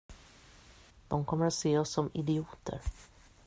[1.09, 2.79] De kommer att se oss som idioter!